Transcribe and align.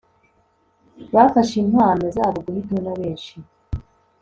Bafashe 1.15 1.55
impano 1.65 2.03
zabo 2.15 2.37
guhitamo 2.45 2.79
na 2.85 2.93
benshi 2.99 3.35